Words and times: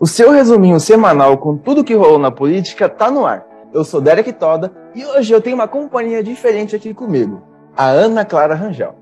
O 0.00 0.06
seu 0.06 0.30
resuminho 0.30 0.78
semanal 0.78 1.38
com 1.38 1.56
tudo 1.56 1.82
que 1.82 1.94
rolou 1.94 2.18
na 2.18 2.30
política 2.30 2.88
tá 2.88 3.10
no 3.10 3.26
ar. 3.26 3.44
Eu 3.72 3.84
sou 3.84 4.00
Derek 4.00 4.32
Toda 4.32 4.70
e 4.94 5.04
hoje 5.04 5.32
eu 5.32 5.40
tenho 5.40 5.56
uma 5.56 5.66
companhia 5.66 6.22
diferente 6.22 6.76
aqui 6.76 6.94
comigo, 6.94 7.42
a 7.76 7.86
Ana 7.86 8.24
Clara 8.24 8.54
Rangel. 8.54 8.94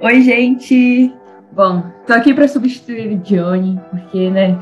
Oi, 0.00 0.22
gente! 0.22 1.14
Bom, 1.52 1.84
tô 2.06 2.14
aqui 2.14 2.32
para 2.32 2.48
substituir 2.48 3.12
o 3.12 3.18
Johnny, 3.18 3.78
porque, 3.90 4.30
né, 4.30 4.58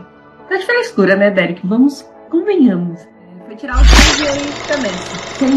tá 0.48 0.57
de 0.57 0.66
frescura, 0.66 1.14
né, 1.14 1.30
Derek? 1.30 1.64
Vamos, 1.66 2.05
convenhamos. 2.29 3.00
É, 3.02 3.46
foi 3.46 3.57
tirar 3.57 3.77
o 3.77 3.79
prazer 3.79 4.43
também. 4.66 4.91
Sem 5.39 5.48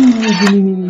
mimimi. 0.52 0.90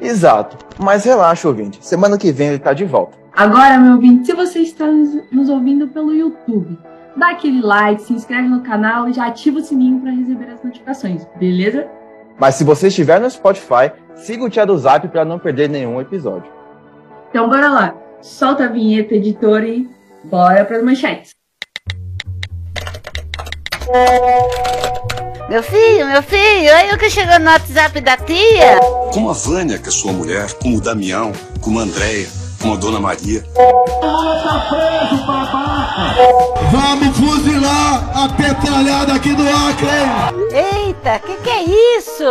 Exato, 0.00 0.58
mas 0.78 1.04
relaxa, 1.04 1.48
ouvinte. 1.48 1.78
Semana 1.80 2.18
que 2.18 2.30
vem 2.30 2.48
ele 2.48 2.58
tá 2.58 2.72
de 2.72 2.84
volta. 2.84 3.19
Agora, 3.40 3.78
meu 3.78 3.94
ouvinte, 3.94 4.26
se 4.26 4.34
você 4.34 4.58
está 4.58 4.86
nos 4.86 5.48
ouvindo 5.48 5.88
pelo 5.88 6.14
YouTube, 6.14 6.76
dá 7.16 7.30
aquele 7.30 7.62
like, 7.62 8.02
se 8.02 8.12
inscreve 8.12 8.46
no 8.46 8.60
canal 8.60 9.08
e 9.08 9.14
já 9.14 9.28
ativa 9.28 9.60
o 9.60 9.62
sininho 9.62 9.98
para 9.98 10.10
receber 10.10 10.52
as 10.52 10.62
notificações, 10.62 11.26
beleza? 11.38 11.88
Mas 12.38 12.56
se 12.56 12.64
você 12.64 12.88
estiver 12.88 13.18
no 13.18 13.30
Spotify, 13.30 13.92
siga 14.14 14.44
o 14.44 14.50
Tia 14.50 14.66
do 14.66 14.76
Zap 14.76 15.08
para 15.08 15.24
não 15.24 15.38
perder 15.38 15.70
nenhum 15.70 15.98
episódio. 16.02 16.52
Então 17.30 17.48
bora 17.48 17.70
lá, 17.70 17.94
solta 18.20 18.64
a 18.64 18.68
vinheta, 18.68 19.14
editor, 19.14 19.62
e 19.62 19.88
bora 20.24 20.62
para 20.66 20.76
as 20.76 20.84
manchetes. 20.84 21.34
Meu 25.48 25.62
filho, 25.62 26.06
meu 26.08 26.22
filho, 26.22 26.74
aí 26.74 26.92
o 26.92 26.98
que 26.98 27.08
chegou 27.08 27.40
no 27.40 27.46
WhatsApp 27.46 28.02
da 28.02 28.18
tia? 28.18 28.78
Como 29.14 29.30
a 29.30 29.32
Vânia, 29.32 29.78
que 29.78 29.88
é 29.88 29.90
sua 29.90 30.12
mulher, 30.12 30.52
como 30.60 30.76
o 30.76 30.80
Damião, 30.82 31.32
como 31.62 31.80
a 31.80 31.84
Andréia, 31.84 32.39
como 32.60 32.74
a 32.74 32.76
Dona 32.76 33.00
Maria. 33.00 33.42
Tá 33.42 34.66
preso, 34.68 35.26
babaca! 35.26 36.14
Vamos 36.70 37.16
fuzilar 37.16 38.24
a 38.24 38.28
petralhada 38.28 39.14
aqui 39.14 39.34
do 39.34 39.42
Acre! 39.42 40.86
Eita, 40.86 41.18
que 41.18 41.36
que 41.38 41.50
é 41.50 41.98
isso? 41.98 42.24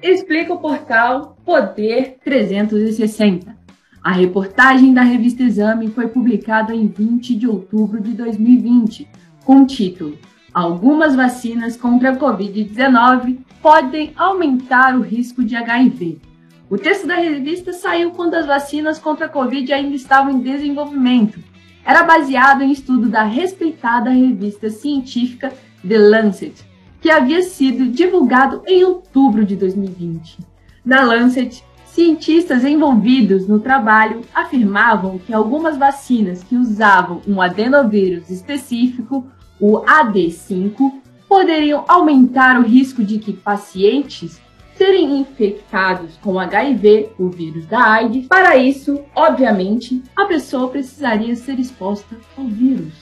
Explica 0.00 0.54
o 0.54 0.60
portal 0.60 1.36
Poder 1.44 2.18
360. 2.24 3.52
A 4.00 4.12
reportagem 4.12 4.94
da 4.94 5.02
revista 5.02 5.42
Exame 5.42 5.88
foi 5.88 6.06
publicada 6.06 6.72
em 6.72 6.86
20 6.86 7.34
de 7.34 7.48
outubro 7.48 8.00
de 8.00 8.12
2020, 8.12 9.08
com 9.44 9.62
o 9.62 9.66
título 9.66 10.16
Algumas 10.52 11.16
vacinas 11.16 11.76
contra 11.76 12.12
a 12.12 12.16
Covid-19 12.16 13.38
podem 13.60 14.12
aumentar 14.14 14.96
o 14.96 15.02
risco 15.02 15.42
de 15.42 15.56
HIV. 15.56 16.33
O 16.70 16.78
texto 16.78 17.06
da 17.06 17.16
revista 17.16 17.74
saiu 17.74 18.12
quando 18.12 18.34
as 18.34 18.46
vacinas 18.46 18.98
contra 18.98 19.26
a 19.26 19.28
Covid 19.28 19.70
ainda 19.72 19.94
estavam 19.94 20.32
em 20.32 20.40
desenvolvimento. 20.40 21.38
Era 21.84 22.02
baseado 22.02 22.62
em 22.62 22.72
estudo 22.72 23.08
da 23.08 23.22
respeitada 23.22 24.08
revista 24.10 24.70
científica 24.70 25.52
The 25.86 25.98
Lancet, 25.98 26.64
que 27.02 27.10
havia 27.10 27.42
sido 27.42 27.86
divulgado 27.86 28.62
em 28.66 28.82
outubro 28.82 29.44
de 29.44 29.56
2020. 29.56 30.38
Na 30.82 31.02
Lancet, 31.02 31.62
cientistas 31.84 32.64
envolvidos 32.64 33.46
no 33.46 33.60
trabalho 33.60 34.22
afirmavam 34.34 35.18
que 35.18 35.34
algumas 35.34 35.76
vacinas 35.76 36.42
que 36.42 36.56
usavam 36.56 37.20
um 37.28 37.42
adenovírus 37.42 38.30
específico, 38.30 39.26
o 39.60 39.80
AD5, 39.82 40.92
poderiam 41.28 41.84
aumentar 41.86 42.58
o 42.58 42.62
risco 42.62 43.04
de 43.04 43.18
que 43.18 43.34
pacientes 43.34 44.40
serem 44.84 45.18
infectados 45.20 46.18
com 46.22 46.38
HIV, 46.38 47.12
o 47.18 47.30
vírus 47.30 47.64
da 47.64 47.82
AIDS. 47.92 48.28
Para 48.28 48.54
isso, 48.56 49.02
obviamente, 49.14 50.02
a 50.14 50.26
pessoa 50.26 50.68
precisaria 50.68 51.34
ser 51.34 51.58
exposta 51.58 52.14
ao 52.36 52.44
vírus. 52.44 52.92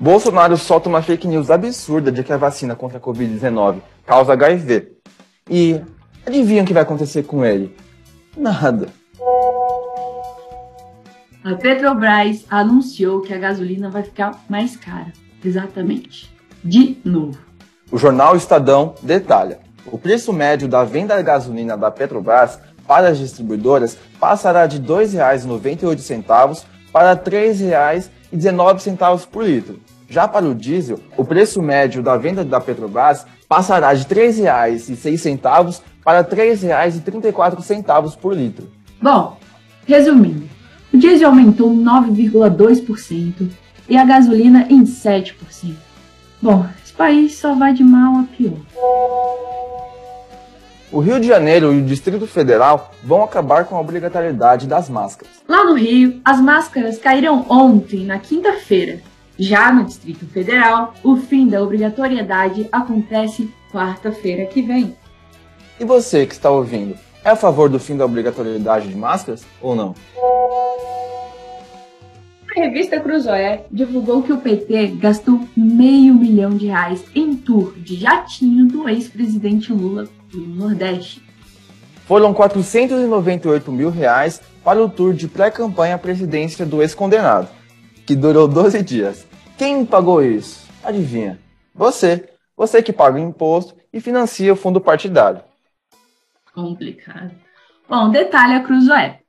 Bolsonaro 0.00 0.56
solta 0.56 0.88
uma 0.88 1.02
fake 1.02 1.28
news 1.28 1.50
absurda 1.50 2.10
de 2.10 2.24
que 2.24 2.32
a 2.32 2.38
vacina 2.38 2.74
contra 2.74 2.96
a 2.96 3.00
Covid-19 3.00 3.82
causa 4.06 4.32
HIV. 4.32 4.90
E 5.50 5.82
adivinha 6.26 6.62
o 6.62 6.66
que 6.66 6.72
vai 6.72 6.82
acontecer 6.82 7.24
com 7.24 7.44
ele? 7.44 7.76
Nada. 8.34 8.88
A 11.44 11.54
Petrobras 11.56 12.46
anunciou 12.48 13.20
que 13.20 13.34
a 13.34 13.38
gasolina 13.38 13.90
vai 13.90 14.02
ficar 14.02 14.42
mais 14.48 14.76
cara. 14.78 15.12
Exatamente. 15.44 16.34
De 16.64 16.96
novo. 17.04 17.38
O 17.90 17.98
jornal 17.98 18.34
Estadão 18.34 18.94
detalha. 19.02 19.60
O 19.86 19.98
preço 19.98 20.32
médio 20.32 20.68
da 20.68 20.84
venda 20.84 21.16
da 21.16 21.22
gasolina 21.22 21.76
da 21.76 21.90
Petrobras 21.90 22.58
para 22.86 23.08
as 23.08 23.18
distribuidoras 23.18 23.98
passará 24.18 24.66
de 24.66 24.78
R$ 24.78 24.84
2,98 24.84 26.64
para 26.92 27.12
R$ 27.12 27.20
3,19 27.20 29.26
por 29.26 29.44
litro. 29.44 29.80
Já 30.08 30.28
para 30.28 30.46
o 30.46 30.54
diesel, 30.54 31.00
o 31.16 31.24
preço 31.24 31.62
médio 31.62 32.02
da 32.02 32.16
venda 32.16 32.44
da 32.44 32.60
Petrobras 32.60 33.26
passará 33.48 33.94
de 33.94 34.02
R$ 34.02 34.30
3,06 34.30 35.80
para 36.04 36.20
R$ 36.20 36.24
3,34 36.24 38.16
por 38.18 38.34
litro. 38.34 38.70
Bom, 39.00 39.38
resumindo, 39.86 40.48
o 40.92 40.98
diesel 40.98 41.28
aumentou 41.28 41.70
9,2% 41.70 43.48
e 43.88 43.96
a 43.96 44.04
gasolina 44.04 44.66
em 44.68 44.84
7%. 44.84 45.34
Bom, 46.40 46.66
esse 46.92 46.96
país 46.96 47.34
só 47.36 47.54
vai 47.54 47.72
de 47.72 47.82
mal 47.82 48.20
a 48.20 48.24
pior. 48.36 48.58
O 50.92 51.00
Rio 51.00 51.18
de 51.18 51.26
Janeiro 51.26 51.72
e 51.72 51.80
o 51.80 51.84
Distrito 51.86 52.26
Federal 52.26 52.92
vão 53.02 53.22
acabar 53.22 53.64
com 53.64 53.76
a 53.76 53.80
obrigatoriedade 53.80 54.66
das 54.66 54.90
máscaras. 54.90 55.32
Lá 55.48 55.64
no 55.64 55.74
Rio, 55.74 56.20
as 56.22 56.38
máscaras 56.38 56.98
caíram 56.98 57.46
ontem, 57.48 58.04
na 58.04 58.18
quinta-feira. 58.18 59.00
Já 59.38 59.72
no 59.72 59.84
Distrito 59.84 60.26
Federal, 60.26 60.92
o 61.02 61.16
fim 61.16 61.48
da 61.48 61.62
obrigatoriedade 61.62 62.68
acontece 62.70 63.50
quarta-feira 63.72 64.44
que 64.44 64.60
vem. 64.60 64.94
E 65.80 65.84
você 65.84 66.26
que 66.26 66.34
está 66.34 66.50
ouvindo, 66.50 66.94
é 67.24 67.30
a 67.30 67.36
favor 67.36 67.70
do 67.70 67.80
fim 67.80 67.96
da 67.96 68.04
obrigatoriedade 68.04 68.88
de 68.88 68.94
máscaras 68.94 69.46
ou 69.62 69.74
não? 69.74 69.94
A 72.54 72.60
revista 72.60 73.00
Cruzoé 73.00 73.64
divulgou 73.70 74.22
que 74.22 74.30
o 74.30 74.38
PT 74.38 74.88
gastou 74.98 75.48
meio 75.56 76.12
milhão 76.12 76.50
de 76.50 76.66
reais 76.66 77.02
em 77.14 77.34
tour 77.34 77.72
de 77.78 77.96
jatinho 77.96 78.66
do 78.66 78.86
ex-presidente 78.86 79.72
Lula 79.72 80.06
no 80.34 80.46
Nordeste. 80.46 81.22
Foram 82.04 82.34
498 82.34 83.72
mil 83.72 83.88
reais 83.88 84.42
para 84.62 84.82
o 84.82 84.88
tour 84.88 85.14
de 85.14 85.28
pré-campanha 85.28 85.94
à 85.94 85.98
presidência 85.98 86.66
do 86.66 86.82
ex-condenado, 86.82 87.48
que 88.04 88.14
durou 88.14 88.46
12 88.46 88.82
dias. 88.82 89.26
Quem 89.56 89.86
pagou 89.86 90.22
isso? 90.22 90.68
Adivinha? 90.84 91.40
Você. 91.74 92.28
Você 92.54 92.82
que 92.82 92.92
paga 92.92 93.16
o 93.16 93.22
imposto 93.22 93.74
e 93.90 93.98
financia 93.98 94.52
o 94.52 94.56
fundo 94.56 94.78
partidário. 94.78 95.40
Complicado. 96.54 97.30
Bom, 97.88 98.10
detalhe 98.10 98.56
a 98.56 98.62
Cruzoé. 98.62 99.21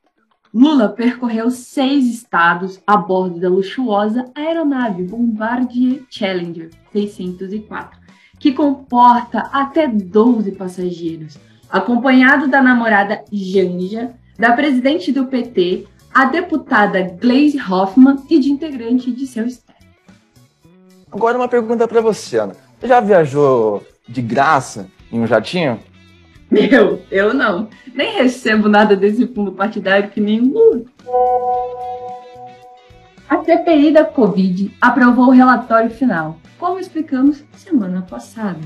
Lula 0.53 0.88
percorreu 0.88 1.50
seis 1.50 2.05
estados 2.05 2.79
a 2.85 2.95
bordo 2.95 3.39
da 3.39 3.50
luxuosa 3.50 4.25
aeronave 4.35 5.01
Bombardier 5.01 6.03
Challenger 6.11 6.69
604, 6.91 8.00
que 8.38 8.51
comporta 8.51 9.50
até 9.51 9.88
12 9.88 10.51
passageiros, 10.51 11.39
acompanhado 11.67 12.47
da 12.47 12.61
namorada 12.61 13.25
Janja, 13.31 14.13
da 14.38 14.53
presidente 14.53 15.11
do 15.11 15.25
PT, 15.25 15.88
a 16.13 16.25
deputada 16.25 17.01
Gleisi 17.19 17.59
Hoffmann 17.59 18.23
e 18.29 18.38
de 18.38 18.51
integrante 18.51 19.11
de 19.11 19.25
seu 19.25 19.47
staff. 19.47 19.83
Agora 21.11 21.35
uma 21.35 21.47
pergunta 21.47 21.88
para 21.88 22.00
você, 22.00 22.38
Ana. 22.38 22.55
Você 22.79 22.88
já 22.88 23.00
viajou 23.00 23.83
de 24.07 24.21
graça 24.21 24.88
em 25.11 25.19
um 25.19 25.25
jatinho? 25.25 25.79
Meu, 26.51 27.01
eu 27.09 27.33
não. 27.33 27.67
Nem 27.93 28.13
recebo 28.15 28.69
nada 28.69 28.95
desse 28.95 29.25
fundo 29.27 29.51
partidário 29.51 30.09
que 30.09 30.21
nem 30.21 30.39
Lula. 30.39 30.81
A 33.29 33.43
CPI 33.43 33.91
da 33.91 34.05
Covid 34.05 34.71
aprovou 34.79 35.27
o 35.27 35.31
relatório 35.31 35.89
final, 35.89 36.37
como 36.59 36.79
explicamos 36.79 37.43
semana 37.55 38.05
passada. 38.07 38.59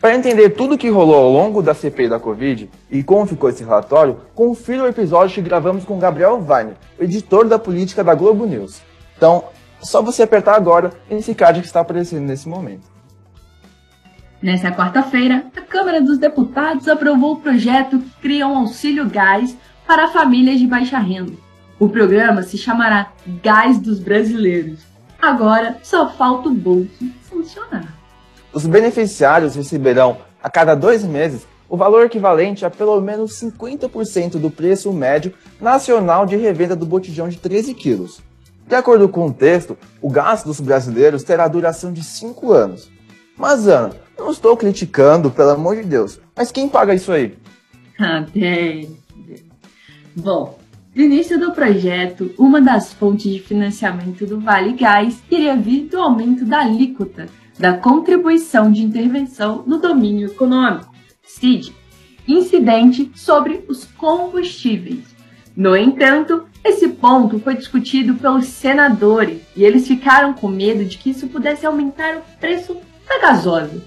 Para 0.00 0.14
entender 0.14 0.50
tudo 0.50 0.74
o 0.74 0.78
que 0.78 0.88
rolou 0.88 1.16
ao 1.16 1.32
longo 1.32 1.62
da 1.62 1.74
CPI 1.74 2.08
da 2.08 2.20
Covid 2.20 2.70
e 2.90 3.02
como 3.02 3.26
ficou 3.26 3.50
esse 3.50 3.64
relatório, 3.64 4.18
confira 4.34 4.84
o 4.84 4.86
episódio 4.86 5.34
que 5.34 5.42
gravamos 5.42 5.84
com 5.84 5.98
Gabriel 5.98 6.44
Weiner, 6.46 6.74
o 6.98 7.02
editor 7.02 7.46
da 7.48 7.58
política 7.58 8.04
da 8.04 8.14
Globo 8.14 8.46
News. 8.46 8.80
Então, 9.16 9.44
é 9.82 9.84
só 9.84 10.02
você 10.02 10.22
apertar 10.22 10.54
agora 10.54 10.92
nesse 11.10 11.34
card 11.34 11.60
que 11.60 11.66
está 11.66 11.80
aparecendo 11.80 12.26
nesse 12.26 12.48
momento. 12.48 12.95
Nessa 14.46 14.70
quarta-feira, 14.70 15.44
a 15.56 15.60
Câmara 15.60 16.00
dos 16.00 16.18
Deputados 16.18 16.86
aprovou 16.86 17.32
o 17.32 17.40
projeto 17.40 17.98
que 17.98 18.10
cria 18.22 18.46
um 18.46 18.58
auxílio 18.58 19.10
gás 19.10 19.56
para 19.84 20.06
famílias 20.06 20.60
de 20.60 20.68
baixa 20.68 21.00
renda. 21.00 21.32
O 21.80 21.88
programa 21.88 22.44
se 22.44 22.56
chamará 22.56 23.10
Gás 23.42 23.80
dos 23.80 23.98
Brasileiros. 23.98 24.78
Agora 25.20 25.78
só 25.82 26.08
falta 26.10 26.48
o 26.48 26.54
bolso 26.54 27.10
funcionar. 27.22 27.92
Os 28.52 28.64
beneficiários 28.64 29.56
receberão, 29.56 30.18
a 30.40 30.48
cada 30.48 30.76
dois 30.76 31.02
meses, 31.02 31.44
o 31.68 31.76
valor 31.76 32.06
equivalente 32.06 32.64
a 32.64 32.70
pelo 32.70 33.00
menos 33.00 33.32
50% 33.42 34.38
do 34.38 34.48
preço 34.48 34.92
médio 34.92 35.34
nacional 35.60 36.24
de 36.24 36.36
revenda 36.36 36.76
do 36.76 36.86
botijão 36.86 37.28
de 37.28 37.36
13 37.36 37.74
quilos. 37.74 38.22
De 38.64 38.76
acordo 38.76 39.08
com 39.08 39.26
o 39.26 39.32
texto, 39.32 39.76
o 40.00 40.08
gasto 40.08 40.46
dos 40.46 40.60
brasileiros 40.60 41.24
terá 41.24 41.48
duração 41.48 41.92
de 41.92 42.04
5 42.04 42.52
anos. 42.52 42.88
Mas, 43.36 43.66
Ana, 43.68 44.05
não 44.18 44.30
estou 44.30 44.56
criticando, 44.56 45.30
pelo 45.30 45.50
amor 45.50 45.76
de 45.76 45.84
Deus, 45.84 46.20
mas 46.34 46.50
quem 46.50 46.68
paga 46.68 46.94
isso 46.94 47.12
aí? 47.12 47.34
Ah, 47.98 48.24
Bom, 50.14 50.58
no 50.94 51.02
início 51.02 51.38
do 51.38 51.52
projeto, 51.52 52.34
uma 52.38 52.60
das 52.60 52.92
fontes 52.92 53.30
de 53.30 53.40
financiamento 53.40 54.26
do 54.26 54.40
Vale 54.40 54.72
Gás 54.72 55.22
iria 55.30 55.54
vir 55.54 55.84
do 55.86 55.98
aumento 55.98 56.44
da 56.44 56.60
alíquota 56.60 57.28
da 57.58 57.74
Contribuição 57.74 58.70
de 58.70 58.82
Intervenção 58.82 59.62
no 59.66 59.78
Domínio 59.78 60.28
Econômico, 60.28 60.92
CID, 61.22 61.74
incidente 62.28 63.10
sobre 63.14 63.64
os 63.68 63.84
combustíveis. 63.84 65.04
No 65.56 65.76
entanto, 65.76 66.44
esse 66.62 66.88
ponto 66.88 67.38
foi 67.38 67.54
discutido 67.54 68.14
pelos 68.14 68.46
senadores 68.46 69.40
e 69.56 69.64
eles 69.64 69.86
ficaram 69.86 70.34
com 70.34 70.48
medo 70.48 70.84
de 70.84 70.98
que 70.98 71.10
isso 71.10 71.28
pudesse 71.28 71.64
aumentar 71.64 72.18
o 72.18 72.38
preço 72.38 72.76
da 73.08 73.18
gasosa, 73.18 73.82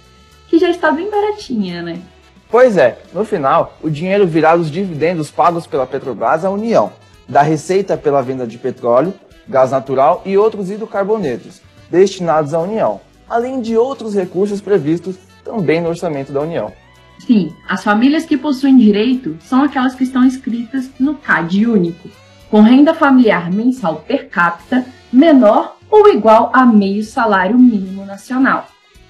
que 0.50 0.58
já 0.58 0.70
está 0.70 0.92
bem 0.92 1.10
baratinha, 1.10 1.82
né? 1.82 2.02
Pois 2.50 2.78
é, 2.78 2.98
no 3.14 3.24
final, 3.24 3.78
o 3.82 3.90
dinheiro 3.90 4.26
virá 4.26 4.58
dos 4.58 4.72
dividendos 4.72 5.30
pagos 5.30 5.68
pela 5.68 5.86
Petrobras 5.86 6.44
à 6.44 6.50
União, 6.50 6.92
da 7.28 7.44
receita 7.44 7.96
pela 7.96 8.24
venda 8.24 8.48
de 8.48 8.58
petróleo, 8.58 9.14
gás 9.48 9.70
natural 9.70 10.24
e 10.26 10.36
outros 10.36 10.72
hidrocarbonetos, 10.72 11.62
destinados 11.92 12.56
à 12.56 12.60
União, 12.60 13.00
além 13.30 13.62
de 13.62 13.78
outros 13.78 14.16
recursos 14.16 14.60
previstos 14.60 15.16
também 15.44 15.80
no 15.80 15.90
orçamento 15.90 16.32
da 16.32 16.42
União. 16.42 16.74
Sim, 17.20 17.54
as 17.68 17.84
famílias 17.84 18.26
que 18.26 18.38
possuem 18.38 18.78
direito 18.78 19.38
são 19.42 19.62
aquelas 19.62 19.94
que 19.94 20.04
estão 20.04 20.24
inscritas 20.24 20.90
no 21.00 21.16
CAD 21.16 21.68
único, 21.68 22.10
com 22.50 22.62
renda 22.62 22.96
familiar 22.96 23.52
mensal 23.52 24.04
per 24.08 24.28
capita 24.28 24.84
menor 25.14 25.78
ou 25.92 26.08
igual 26.10 26.50
a 26.52 26.66
meio 26.66 27.04
salário 27.04 27.60
mínimo 27.60 28.06
nacional 28.06 28.66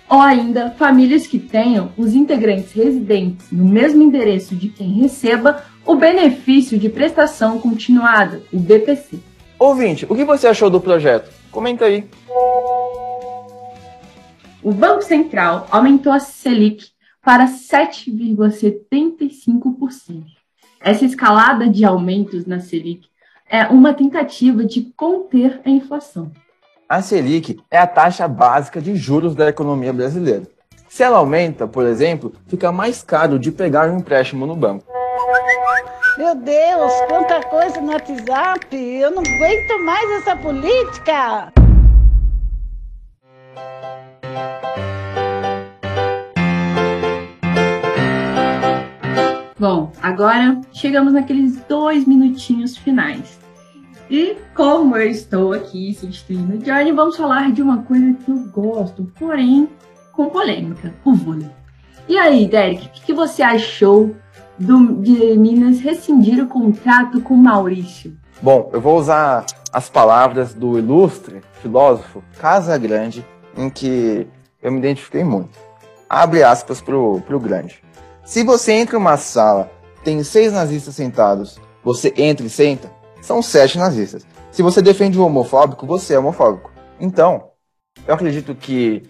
ou 0.10 0.20
ainda 0.20 0.72
famílias 0.72 1.28
que 1.28 1.38
tenham 1.38 1.92
os 1.96 2.16
integrantes 2.16 2.72
residentes 2.72 3.52
no 3.52 3.64
mesmo 3.64 4.02
endereço 4.02 4.56
de 4.56 4.70
quem 4.70 4.94
receba 4.94 5.64
o 5.86 5.94
benefício 5.96 6.80
de 6.80 6.90
prestação 6.90 7.60
continuada, 7.60 8.42
o 8.52 8.60
BPC. 8.60 9.20
Ouvinte, 9.58 10.06
o 10.10 10.16
que 10.16 10.26
você 10.26 10.48
achou 10.48 10.70
do 10.70 10.82
projeto? 10.82 11.32
Comenta 11.52 11.86
aí. 11.86 12.06
O 14.64 14.72
Banco 14.72 15.04
Central 15.04 15.68
aumentou 15.72 16.12
a 16.12 16.20
Selic 16.20 16.88
para 17.22 17.48
7,75%. 17.48 20.24
Essa 20.82 21.06
escalada 21.06 21.70
de 21.70 21.86
aumentos 21.86 22.46
na 22.46 22.60
Selic 22.60 23.08
é 23.50 23.64
uma 23.66 23.94
tentativa 23.94 24.66
de 24.66 24.82
conter 24.96 25.62
a 25.66 25.70
inflação. 25.70 26.32
A 26.92 27.04
Selic 27.04 27.62
é 27.70 27.78
a 27.78 27.86
taxa 27.86 28.28
básica 28.28 28.82
de 28.82 28.96
juros 28.96 29.36
da 29.36 29.48
economia 29.48 29.94
brasileira. 29.94 30.48
Se 30.88 31.04
ela 31.04 31.20
aumenta, 31.20 31.68
por 31.68 31.86
exemplo, 31.86 32.34
fica 32.48 32.72
mais 32.72 33.04
caro 33.04 33.38
de 33.38 33.52
pegar 33.52 33.92
um 33.92 34.00
empréstimo 34.00 34.48
no 34.48 34.56
banco. 34.56 34.86
Meu 36.18 36.34
Deus, 36.34 36.92
quanta 37.08 37.44
coisa 37.44 37.80
no 37.80 37.92
WhatsApp! 37.92 38.76
Eu 38.76 39.12
não 39.12 39.22
aguento 39.22 39.86
mais 39.86 40.12
essa 40.20 40.36
política! 40.36 41.54
Bom, 49.60 49.92
agora 50.02 50.60
chegamos 50.74 51.14
naqueles 51.14 51.58
dois 51.68 52.08
minutinhos 52.08 52.76
finais. 52.76 53.39
E 54.10 54.38
como 54.56 54.98
eu 54.98 55.10
estou 55.10 55.54
aqui 55.54 55.94
substituindo 55.94 56.56
o 56.56 56.58
Johnny, 56.58 56.92
vamos 56.92 57.16
falar 57.16 57.52
de 57.52 57.62
uma 57.62 57.84
coisa 57.84 58.14
que 58.14 58.32
eu 58.32 58.40
gosto, 58.52 59.12
porém 59.20 59.70
com 60.12 60.30
polêmica, 60.30 60.94
o 61.06 61.14
vôlei. 61.14 61.50
E 62.08 62.18
aí, 62.18 62.48
Derek, 62.48 62.88
o 62.88 63.06
que 63.06 63.14
você 63.14 63.44
achou 63.44 64.16
do, 64.58 64.96
de 64.96 65.38
Minas 65.38 65.80
rescindir 65.80 66.44
o 66.44 66.48
contrato 66.48 67.22
com 67.22 67.36
Maurício? 67.36 68.18
Bom, 68.42 68.70
eu 68.74 68.82
vou 68.82 68.98
usar 68.98 69.46
as 69.72 69.90
palavras 69.90 70.56
do 70.56 70.80
ilustre 70.80 71.42
filósofo 71.62 72.24
Casa 72.40 72.76
Grande, 72.80 73.24
em 73.56 73.70
que 73.70 74.28
eu 74.62 74.72
me 74.72 74.80
identifiquei 74.80 75.24
muito. 75.24 75.58
Abre 76.10 76.42
aspas 76.42 76.82
pro, 76.82 77.22
pro 77.22 77.40
grande. 77.40 77.84
Se 78.24 78.44
você 78.44 78.74
entra 78.74 78.98
em 78.98 79.00
uma 79.00 79.18
sala, 79.18 79.70
tem 80.04 80.24
seis 80.24 80.52
nazistas 80.52 80.96
sentados, 80.96 81.60
você 81.84 82.12
entra 82.18 82.46
e 82.46 82.50
senta, 82.50 82.92
são 83.22 83.42
sete 83.42 83.78
nazistas. 83.78 84.26
Se 84.52 84.62
você 84.62 84.82
defende 84.82 85.18
o 85.18 85.26
homofóbico, 85.26 85.86
você 85.86 86.14
é 86.14 86.20
homofóbico. 86.20 86.72
Então, 87.00 87.50
eu 88.08 88.14
acredito 88.14 88.56
que 88.56 89.04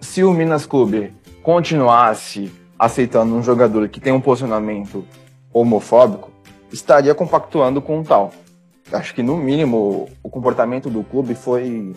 se 0.00 0.22
o 0.22 0.32
Minas 0.32 0.66
Clube 0.66 1.12
continuasse 1.42 2.52
aceitando 2.78 3.34
um 3.34 3.42
jogador 3.42 3.88
que 3.88 4.00
tem 4.00 4.12
um 4.12 4.20
posicionamento 4.20 5.04
homofóbico, 5.52 6.30
estaria 6.72 7.14
compactuando 7.14 7.82
com 7.82 8.00
o 8.00 8.04
tal. 8.04 8.32
Acho 8.92 9.14
que 9.14 9.22
no 9.22 9.36
mínimo 9.36 10.08
o 10.22 10.28
comportamento 10.28 10.88
do 10.88 11.02
clube 11.04 11.34
foi, 11.34 11.94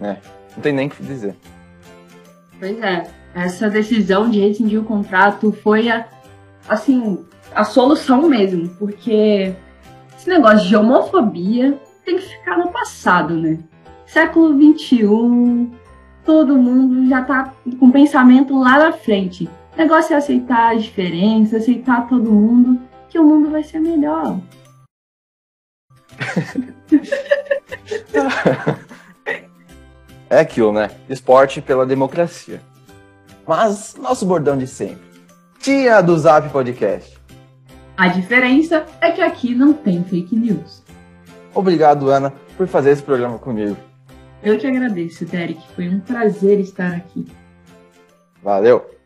né, 0.00 0.18
não 0.54 0.62
tem 0.62 0.72
nem 0.72 0.88
o 0.88 0.90
que 0.90 1.02
dizer. 1.02 1.36
Pois 2.58 2.78
é, 2.80 3.06
essa 3.34 3.70
decisão 3.70 4.28
de 4.28 4.40
rescindir 4.40 4.80
o 4.80 4.84
contrato 4.84 5.52
foi 5.52 5.88
a, 5.88 6.08
assim, 6.68 7.24
a 7.54 7.64
solução 7.64 8.28
mesmo, 8.28 8.68
porque 8.70 9.54
negócio 10.28 10.68
de 10.68 10.76
homofobia 10.76 11.78
tem 12.04 12.16
que 12.16 12.28
ficar 12.28 12.58
no 12.58 12.70
passado, 12.70 13.34
né? 13.34 13.58
Século 14.06 14.56
XXI, 14.56 15.68
todo 16.24 16.56
mundo 16.56 17.08
já 17.08 17.22
tá 17.22 17.52
com 17.78 17.90
pensamento 17.90 18.58
lá 18.58 18.78
na 18.78 18.92
frente. 18.92 19.48
O 19.74 19.78
negócio 19.78 20.14
é 20.14 20.16
aceitar 20.16 20.74
as 20.74 20.84
diferenças, 20.84 21.62
aceitar 21.62 22.08
todo 22.08 22.32
mundo, 22.32 22.80
que 23.08 23.18
o 23.18 23.24
mundo 23.24 23.50
vai 23.50 23.62
ser 23.62 23.80
melhor. 23.80 24.38
é 30.30 30.40
aquilo, 30.40 30.72
né? 30.72 30.90
Esporte 31.08 31.60
pela 31.60 31.86
democracia. 31.86 32.60
Mas 33.46 33.94
nosso 33.96 34.26
bordão 34.26 34.56
de 34.56 34.66
sempre. 34.66 35.06
Tia 35.60 36.00
do 36.00 36.18
Zap 36.18 36.48
Podcast. 36.50 37.17
A 37.98 38.06
diferença 38.06 38.86
é 39.00 39.10
que 39.10 39.20
aqui 39.20 39.56
não 39.56 39.72
tem 39.72 40.04
fake 40.04 40.36
news. 40.36 40.84
Obrigado, 41.52 42.08
Ana, 42.08 42.32
por 42.56 42.68
fazer 42.68 42.90
esse 42.90 43.02
programa 43.02 43.40
comigo. 43.40 43.76
Eu 44.40 44.56
que 44.56 44.68
agradeço, 44.68 45.24
Derek. 45.24 45.60
Foi 45.74 45.88
um 45.88 45.98
prazer 45.98 46.60
estar 46.60 46.92
aqui. 46.92 47.26
Valeu! 48.40 48.97